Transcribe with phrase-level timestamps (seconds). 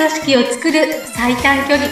[0.00, 0.78] 組織を作る
[1.14, 1.86] 最短距離。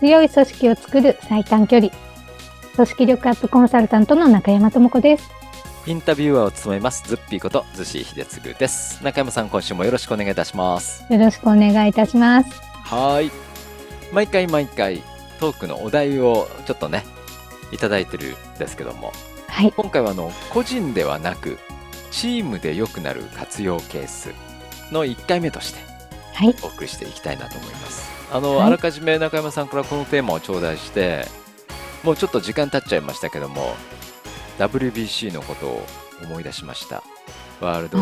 [0.00, 1.92] 強い組織を作る最短距離。
[2.74, 5.30] 組織力アップコンサルタントの中山智子です。
[5.86, 9.04] インタビュアーを務めますズッピーこと逗子秀次です。
[9.04, 11.06] 中山さん今週もよろしくお願いいたします。
[11.08, 12.60] よろしくお願いいたします。
[12.60, 13.30] はい。
[14.12, 15.00] 毎回毎回
[15.38, 17.04] トークのお題をちょっとね
[17.70, 19.12] いただいてるんですけども
[19.58, 19.72] はい。
[19.72, 21.58] 今回はあの個人ではなく
[22.12, 24.30] チームで良くなる活用ケース
[24.92, 25.80] の1回目として
[26.32, 26.54] はい。
[26.62, 28.08] お送りしていきたいなと思います。
[28.32, 28.66] あの、はい。
[28.68, 31.24] あらかじめ中山さんからこのテーマを頂戴して
[32.04, 33.74] もうちょっと時間経っちゃいましたけども
[34.58, 35.84] WBC のことを
[36.22, 37.02] 思い出しました。
[37.60, 37.98] ワールド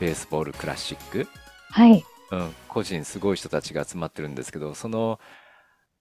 [0.00, 1.28] ベースボールクラシック、
[1.70, 2.04] はい。
[2.32, 5.20] うん、個人すごい人たちが集まってるんですけどその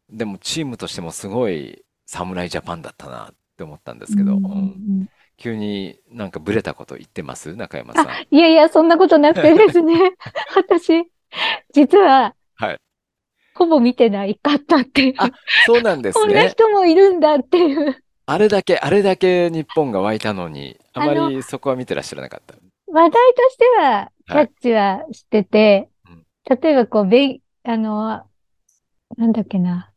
[0.09, 7.55] でもチームとしてもすごい侍ジャパンだったなって思ったんですけど、うんうん急になんかブレたこと言ってます？
[7.55, 8.09] 中山さん。
[8.09, 9.93] あいやいやそんなことなくてですね。
[10.55, 11.05] 私
[11.71, 12.79] 実ははい。
[13.53, 15.03] ほぼ見てないかったって。
[15.03, 15.29] いうあ
[15.67, 18.03] そうなんですこんなね人もいるんだっていう。
[18.29, 22.55] あれだけ、あれだけ日本が湧いたのに、あまりそこは見てらっしゃらなかった。
[22.87, 23.17] 話題と
[23.51, 26.25] してはキャッチはしてて、うん。
[26.61, 28.25] 例えばこう、べい、あの、
[29.17, 29.91] なんだっけな。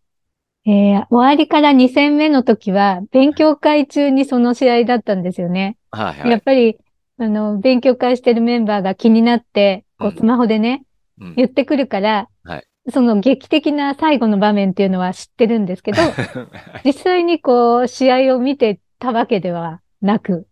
[0.66, 5.76] えー終わりから2戦目の時は、勉強会中にその試合だったんですよね。
[5.90, 6.30] はいはい。
[6.30, 6.78] やっぱり、
[7.18, 10.84] あの、勉強会してるメンバーが気になって、こううんスマホでね、
[11.20, 15.98] うん言ってくるから、はいその劇的な最後の場面っていうのは知ってるんですけど、
[16.84, 20.46] 実際にこう、試合を見てたわけではなく、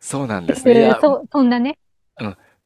[0.00, 0.94] そうなんですね。
[1.00, 1.78] そ、そんなね。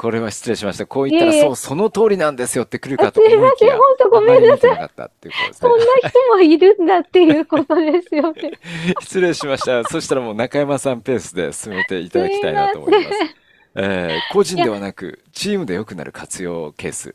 [0.01, 0.87] これは失礼しました。
[0.87, 4.41] こう言ったら、いえいえそう、その通りなんですよって来るあかとすいません、思いきや、本当ごめんなさい。
[4.41, 5.85] あまり見てなかったっていうことですそんなね。
[6.09, 8.53] 人もいるんだっていうことですよね。
[9.03, 9.85] 失礼しました。
[9.85, 13.37] そしたらもう中山さんペースで進めていただきたいなと思います。
[13.77, 17.15] えー個人ではなく、チームで良くなる活用ケース。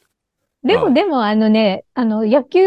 [0.64, 2.62] でも、はいでも、あのね、あの、野球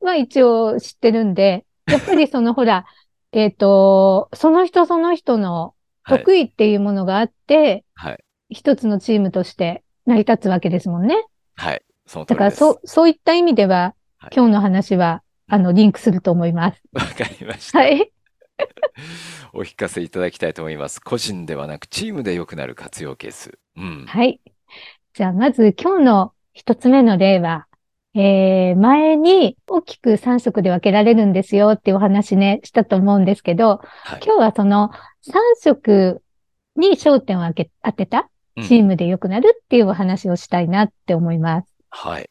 [0.00, 2.86] は一応知ってるんで、やっぱりその、ほら、
[3.32, 5.74] えっと、その人その人の
[6.08, 6.18] はい。
[6.20, 8.18] 得意っていうものがあって、はい。
[8.48, 11.26] 一つのチームとして成り立つわけですもんね。
[11.56, 11.82] はい。
[12.06, 12.50] その通だから。
[12.50, 16.82] そう、そういった意味でははい、今日の話は、あの、リンクすると思います。
[16.92, 17.80] わかりました。
[17.80, 18.10] はい。
[19.52, 21.00] お聞かせいただきたいと思います。
[21.00, 23.58] 個人ではなく、チームで良くなる活用ケース。
[23.76, 24.06] うん。
[24.06, 24.40] はい。
[25.12, 27.66] じゃあ、まず今日の一つ目の例は、
[28.14, 34.20] えー、前に大きく3色で分けられるんですよってお話ね、したと思うんですけど、はい。
[34.24, 34.90] 今日はその
[35.26, 35.32] 3
[35.62, 36.22] 色
[36.76, 38.26] に焦点を当て当てたうん
[38.62, 41.68] チームで良くなるっていうお話をしたいなって思います。
[41.90, 42.30] はい。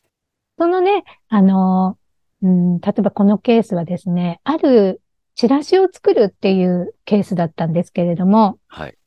[0.58, 1.98] そのね、あの、
[2.42, 5.02] うん、例えばこのケースはですね、ある
[5.36, 8.98] チラシを作るっていうケースだったんですけれども、はい。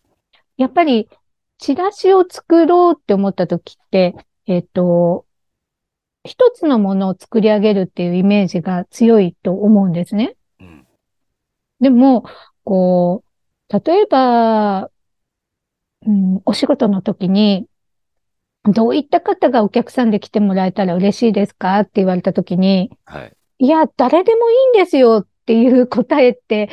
[0.56, 1.08] やっぱり、
[1.58, 4.14] チラシを作ろうって思った時って、
[4.46, 5.24] えっと、
[6.24, 10.36] 一つのものを作り上げるっていうイメージが強いと思うんですね。
[10.60, 10.86] うん。
[11.80, 12.24] でも、
[12.64, 13.24] こ
[13.70, 14.90] う、例えば、
[16.06, 17.66] うん、お仕事の時に、
[18.64, 23.32] どういった方がお客さんで来てもらえたら嬉しいですかって言われた時に、はい。
[23.60, 26.68] いや、誰でもいいんですよっていう答えって、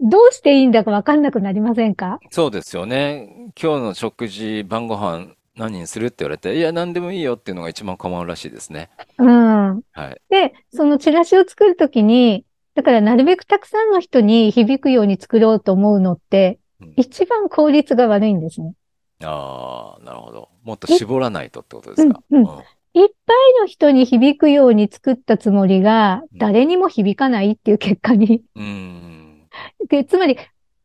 [0.00, 2.20] どうしていいんだかわかんなくなりませんか？
[2.30, 3.50] そうですよね。
[3.60, 8.90] 今日の食事、晩ご飯何にするって言われて、いや、何でもいいよっていうのが一番構うらしいですね。
[9.18, 9.82] うん。
[9.92, 10.20] はい。
[10.28, 16.58] で、そのチラシを作るときに、だからなるべくたくさんの人に響くように作ろうと思うのってうん、
[16.96, 18.74] 一番効率が悪いんですね。
[19.22, 20.48] ああ、なるほど。
[20.62, 22.22] もっと絞らないとってことですか？
[22.30, 22.46] うんうん
[22.94, 28.42] いっぱいの人に響くように作ったつもりが、うん誰にも響かないっていう結果に。
[28.56, 29.48] うーん。
[29.88, 30.38] で、つまり、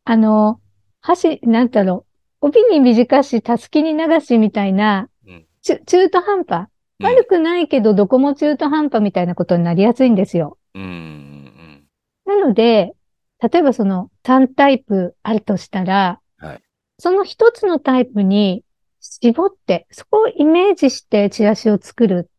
[0.04, 0.60] あの、
[1.00, 2.04] 箸、なんだろ
[2.40, 6.68] う、帯に短し、たすきに流しみたいな、うん中中途半端。
[7.00, 10.58] うん悪くないけど、どこも中途半端みたいなことになりやすいんですよ。
[10.74, 10.82] うん。
[10.82, 11.84] うん。
[12.26, 12.94] なので、
[13.40, 16.62] 例えばその3タイプあるとしたら、はい
[16.98, 18.64] その一つのタイプに
[19.00, 22.30] 絞って、そこをイメージしてチラシを作る。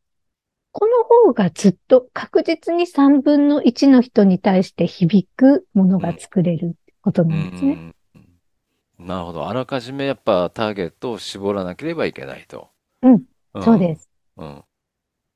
[0.72, 7.74] この方がずっと確実に3分の1の人に対して響くものが作れるってことうなんですね。
[7.74, 9.08] ん。
[9.08, 9.48] なるほど。
[9.48, 12.70] あらかじめやっぱターゲットを絞らなければいけないと。
[13.04, 13.24] うん。
[13.54, 13.64] うん。
[13.64, 14.10] そうです。
[14.38, 14.64] うん。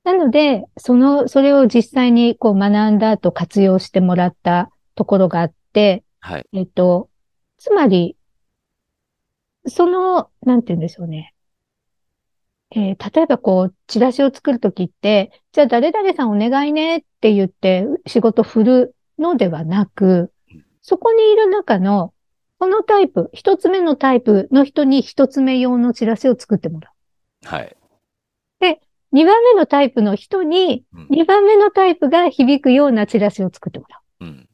[0.04, 6.46] なので、その、それを実際にこう学んだ後活用してもらったところがあって、はい。
[6.52, 7.10] えっと、
[7.58, 8.18] つまり、
[9.66, 11.34] その、なんて言うんでしょうね。
[12.72, 20.34] えー例えばこう、チラシを作るときって、じゃあ誰々さんお願いねって言って仕事振るのではなく、
[20.82, 22.14] そこにいる中の
[22.58, 26.92] このタイプ、一つ目のタイプの人に一つ目用のチラシを作ってもら
[27.46, 27.48] う。
[27.48, 27.76] はい。
[29.12, 34.26] 二番目のタイプの人に、うん二番目のタイプが響くようなチラシを作ってもらう。
[34.26, 34.49] うん。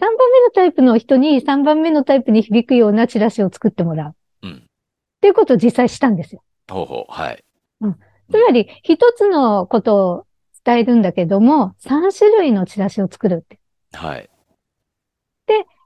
[0.00, 4.46] 三番目のタイプの人に三番目のタイプに響くようなチラシを作ってもらう。
[4.46, 4.52] うん。
[4.54, 4.60] っ
[5.20, 6.42] ていうことを実際したんですよ。
[6.70, 7.12] ほうほう。
[7.12, 7.44] はい。
[8.30, 10.26] つまり、一つのことを
[10.64, 13.58] 伝えるんだけども、三種類のチラシを作るって。
[13.92, 14.28] はい。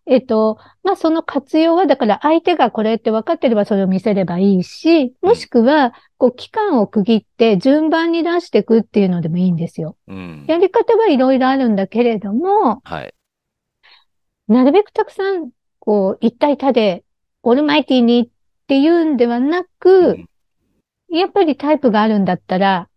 [0.06, 9.96] えっと、まあ、その活用は、だから相手がこれって分かってればそれを見せればいいし、もしくは、こう、期間を区切って順番に出していくっていうのでもいいんですよ。
[10.08, 10.44] うん。
[10.48, 13.14] やり方はいろいろあるんだけれども、はい。
[14.52, 17.04] なるべくたくさん、こう、一体多で、
[17.42, 18.28] オールマイティにっ
[18.68, 20.20] ていうんではなく、
[21.08, 22.88] やっぱりタイプがあるんだったら、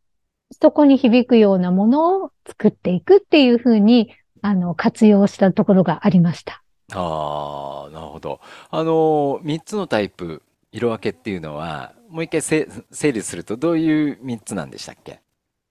[0.62, 6.62] そこに響くようなものを作っていくっていうふうに、あの、活用したところがありました。
[6.94, 8.40] ああ、なるほど。
[8.70, 15.22] あの、3つのタイプ、色分けっていうのは、もう一回せ整理すると、どういう3つなんでしたっけ？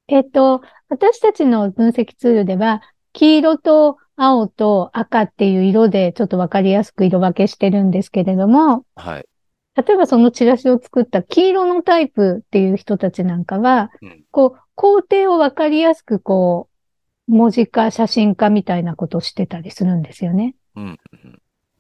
[0.09, 2.83] えっと、私たちの分析ツールでは、
[3.13, 9.27] 黄色と青と赤っていう色でちょっとわかりやすく色分けしてるんですけれども、はい。
[9.77, 16.69] 例えばそのチラシを作った黄色のタイプっていう人たちなんかは、うんこう、工程をわかりやすくこ
[17.29, 20.55] う、文字化、写真化みたいなことをしてたりするんですよね。
[20.77, 20.85] うん。
[20.85, 20.99] うん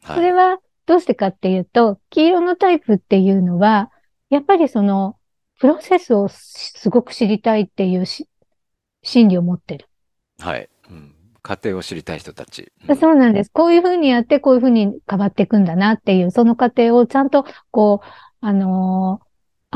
[0.02, 0.16] はい。
[0.16, 3.90] それはどうしてかっていうと、黄色のタイプっていうのは、
[4.28, 5.16] やっぱりその、
[5.60, 8.28] プロセスをすごく知りたいっていうし
[9.02, 9.88] 心理を持ってる。
[10.40, 10.68] はい。
[11.44, 11.56] うん。
[11.56, 12.72] 過程を知りたい人たち。
[12.88, 13.50] うんそうなんです。
[13.52, 18.06] こういうふうにやって、こういうふうに変わっていくんだなっていう、その過程をちゃんと、こう、
[18.40, 19.24] あのー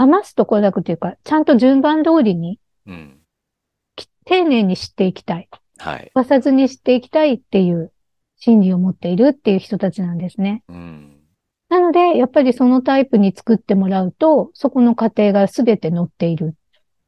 [0.00, 3.18] 余すところなくというか、ちゃんと順番通りに、うん。
[3.96, 5.48] き丁寧に知っていきたい。
[5.78, 6.12] はい。
[6.14, 7.92] 忘さずに知っていきたいっていう
[8.36, 10.62] 心理を持っているっていう人たちなんですね。
[10.68, 11.18] うん。
[11.68, 16.54] なので、やっぱりそのタイプに作ってもらうと、そこの過程がすべて載っている。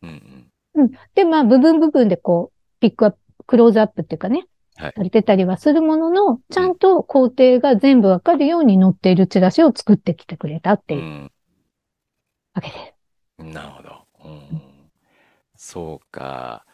[0.03, 0.51] うん。
[0.75, 0.83] うん。
[0.83, 0.91] うん。
[1.15, 3.19] で、まあ、部分部分でこう、ピックアップ、
[3.51, 10.99] クローズアップっていうかね、はいされてたりはするものの、ちゃんと工程が全部わかるように載っているチラシを作ってきてくれたってう。
[10.99, 11.33] いうん
[12.55, 13.45] わけです。
[13.45, 14.07] なるほど。
[14.25, 14.91] うん。
[15.57, 16.65] そうか。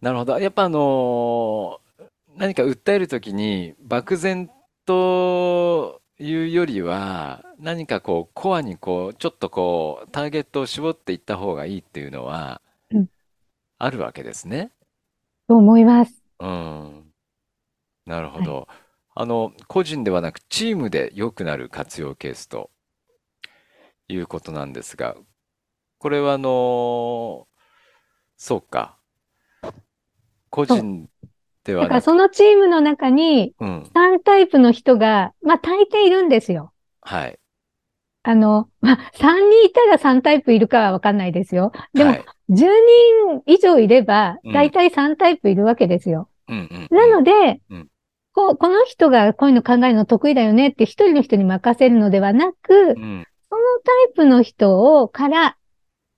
[0.00, 0.38] なるほど。
[0.38, 2.04] やっぱあのー
[2.36, 4.48] 何か訴えるときに漠然
[4.86, 13.08] というよりは何かこうコアにこうちょっとこうターゲットを絞っていった方がいいっていうのはうん
[13.78, 14.70] あるわけですね。
[15.48, 16.12] と思います。
[16.40, 17.04] うん。
[18.06, 18.68] なるほど。
[19.14, 22.70] あの、個人ではなくチームで良くなる活用ケースと
[24.08, 25.16] いうことなんですが、
[25.98, 27.48] これはあの、
[28.36, 28.96] そうか。
[30.50, 31.08] 個人
[31.64, 33.90] ではだからなく、そのチームの中にうん。
[33.94, 36.72] 3タイプの人が、まあ大抵いるんですよ。
[37.00, 37.38] はい。
[38.22, 41.72] あの、まあ3人いたら3タイプいるかはわかんないですよ。
[41.94, 42.24] でもはい。
[42.50, 46.28] 10人以上いればうん、大体3タイプいるわけですよ。
[46.48, 46.56] うん
[46.90, 47.88] うんなので、うん
[48.38, 53.26] こう、この人がこういうの考えるの得意だよねって一人の人に任せるのではなく、うん。
[53.50, 55.56] そのタイプの人を、から、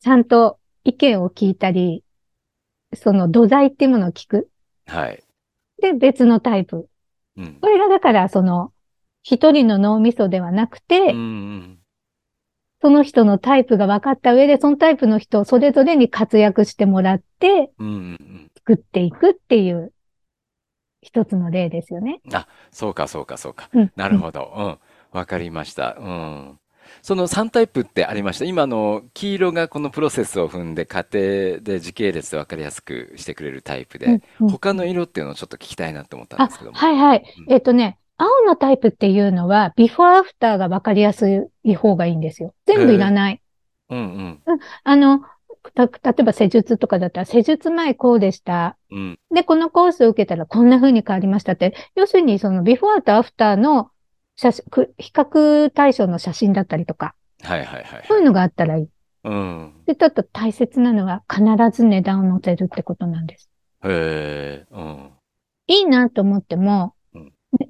[0.00, 2.04] ちゃんと意見を聞いたり、
[2.94, 4.50] その土台っていうものを聞く。
[4.86, 5.24] はい。
[5.80, 6.90] で、別のタイプ。
[7.38, 7.58] うん。
[7.58, 8.74] これがだから、その、
[9.22, 11.79] 一人の脳みそではなくて、うんうん
[12.82, 17.70] その人のタイプが分かった上で、そのタイプの人それぞれに活躍してもらって。
[18.56, 19.92] 作っていくっていう、
[21.02, 22.20] 一つの例ですよね。
[22.70, 23.70] そうか、そうか、そうか。
[23.72, 24.52] うんなるほど。
[24.56, 25.18] うん。
[25.18, 25.96] わかりました。
[25.98, 26.58] うん。
[27.02, 28.44] その3タイプってありました？
[28.44, 36.76] 今の黄色がこのプロセスを踏んで過程で時系列でわかりやすくしてくれるタイプで、うんうん他の色っていうのをちょっと聞きたいなと思ったんあですけども。
[36.76, 37.24] はいはい。
[37.46, 42.54] うんえっとね、青のタイプっていうのは、ビフォーアフターが分かりやすい方がいいんですよ。
[42.66, 43.40] 全部いらない。
[43.88, 44.40] うん
[44.84, 45.22] あの、
[45.74, 48.76] た例えば施術とかだったら、施術前こうでした。
[48.90, 48.98] うん。
[48.98, 49.18] うん。
[49.34, 51.74] で、このコースを受けたらこんな風に変わりましたって。
[51.94, 53.90] 要するに、そのビフォーとアフターの
[54.36, 58.04] 写真、く比較対象の写真だったりとか、はいはいはいはい。
[58.06, 58.88] そういうのがあったらいい。
[59.24, 59.72] うん。
[59.86, 63.50] で、ちょっと大切なのは必ず値段を載せるってことなんです。
[63.84, 64.66] へえ。
[64.70, 65.10] うん。
[65.68, 66.99] いいなと思ってもうん、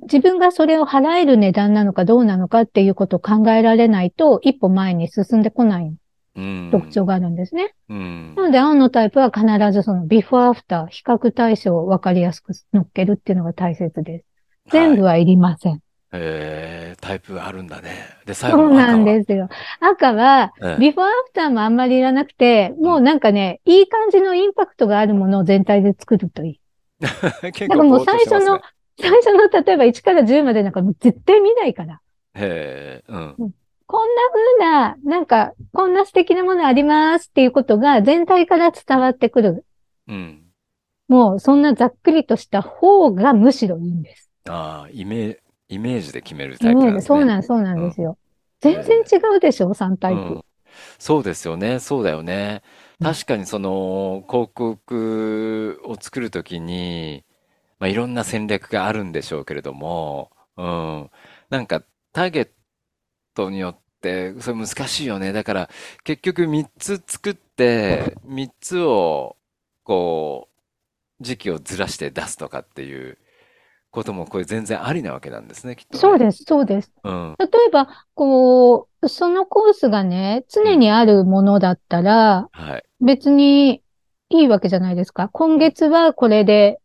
[0.02, 5.94] 自分がそれを払える値段なのかどうなのかっていうことを考えられないと、一歩前に進んでこない
[6.37, 6.68] うん。
[6.70, 7.75] 特徴があるんですね。
[7.88, 8.34] うん。
[8.34, 14.25] なので、青のタイプは必ずそのビフォーアフター、比較対象を分かりやすく乗っけるっていうのが大切です。
[14.70, 15.12] 全部はい。
[15.14, 15.75] はいりません。
[15.75, 15.80] へ
[16.12, 17.90] え、タイプがあるんだね。
[18.26, 18.94] で、最後そうな。
[18.94, 19.49] んですよ。
[19.80, 26.60] 赤は、ええビフォーアフターもあんまりいらなくて、もうなんかね、いい感じのインパクトがあるものを全体で作るといい。
[27.52, 28.60] 結だからもう最初の
[29.00, 32.00] 最初の例えば1から10までなんかもう絶対見ないから。
[32.35, 33.37] へえ、うん。
[33.87, 39.64] こんな風な、なんか、こんな素敵なものありますっていうことが全体から伝わってくる。
[40.07, 40.42] うん。
[41.09, 44.30] もう、そんなざっくりとした方がむしろいいんです。
[44.49, 47.07] ああ、イメイメージで決めるタイプなんですね。
[47.07, 48.16] そうなん、そうなんですよ。
[48.61, 50.21] 全然違うでしょ、3タイプ。
[50.21, 50.45] うん
[50.99, 51.78] そうですよね。
[51.78, 52.62] そうだよね。
[53.00, 57.25] うん確かにその広告を作るときに、
[57.80, 61.10] まあ、いろんな戦略があるんでしょうけれども、うん。
[61.49, 61.82] なんか
[62.12, 62.49] ターゲッ
[63.34, 65.32] トによってそれ難しいよね。
[65.32, 65.70] だから
[66.04, 69.37] 結局3つ作って3つを
[69.82, 70.49] こ
[71.20, 73.18] う時期をずらして出すとかっていう
[73.90, 75.99] こともこれ全然ありなわけなんですね、きっとね。
[76.00, 76.92] そうです、そうです。
[77.02, 77.37] うん。
[77.38, 82.84] 例えば、こう、そのコースがね、常にあるものだったら、はい。
[83.00, 83.82] 別に
[84.28, 85.28] いいわけじゃないですか。
[85.32, 86.79] 今月はこれで、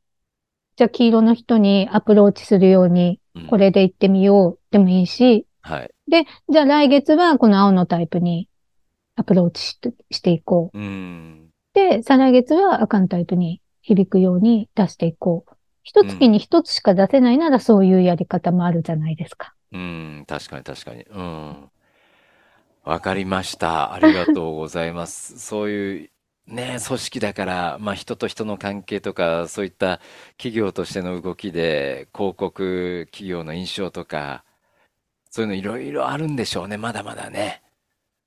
[0.76, 5.92] じゃあ黄色の人にアプローチするように、うんこれで行ってみようでもいいし、はい。
[6.10, 8.48] で、じゃあ来月はこの青のタイプに
[9.18, 10.78] アプローチしてしていこう。
[10.78, 11.50] うん。
[11.74, 15.52] で、再来月は赤のタイプに響くように出していこう。
[15.84, 19.54] 一月に一つしか出せないならそういうやり方もあるじゃないですか。
[19.74, 21.04] うん、確かに確かに。
[21.04, 21.70] うん。
[22.86, 23.94] わかりました。
[23.94, 25.40] ありがとうございます。
[25.40, 26.10] そういう
[26.48, 30.00] ね、組織だから、まあ人と人の関係とか、そういった
[30.38, 34.44] 企業としての動きで、広告企業の印象とか、
[35.32, 36.78] そういうのいろいろあるんでしょうね。
[36.78, 37.64] まだまだね。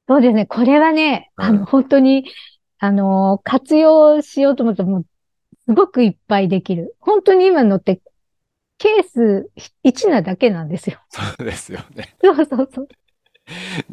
[0.08, 0.46] そうですね。
[0.46, 2.24] これはね、あうんの、本当に、
[2.78, 5.06] あの、活用しようと思うともう、
[5.66, 6.96] すごくいっぱいできる。
[7.00, 8.00] 本当に今のって、
[8.78, 9.50] ケース
[9.84, 11.00] 1なだけなんですよ。
[11.10, 12.16] そうですよね。
[12.22, 12.88] そうそうそう。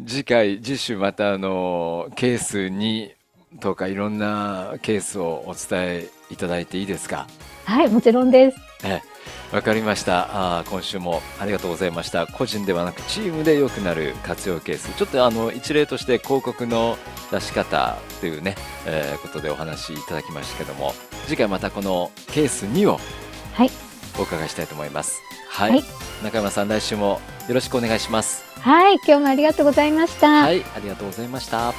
[0.06, 3.15] 次回、次週またあの、ケース2
[3.60, 7.26] とかいろんなケースをお伝えいただいていいですか？
[7.64, 8.58] はい、もちろんです。
[8.84, 9.00] え
[9.52, 10.58] え、わかりました。
[10.58, 12.26] あー今週もありがとうございました。
[12.26, 14.92] 個人ではなくチームで良くなる活用ケース。
[14.96, 16.96] ちょっとあの一例として広告の
[17.32, 18.54] 出し方というね、
[18.86, 20.94] えーことでお話しいただきましたけども、
[21.26, 23.00] 次回またこのケース2を
[23.54, 23.70] はい。
[24.18, 25.20] お伺いしたいと思います。
[25.48, 25.70] はい。
[25.70, 25.84] はい
[26.24, 28.42] 中山さん、来週もよろしくお願いします。
[28.60, 30.30] はい、今日もありがとうございました。
[30.30, 31.74] はい、ありがとうございました。